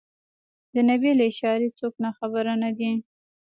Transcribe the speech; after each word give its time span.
د 0.73 0.75
نبي 0.89 1.11
له 1.17 1.23
اشارې 1.31 1.69
څوک 1.79 1.93
ناخبر 2.03 2.45
نه 2.63 2.69
دي. 2.77 2.91